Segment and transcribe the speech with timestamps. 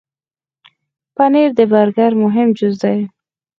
[1.15, 2.99] پنېر د برګر مهم جز دی.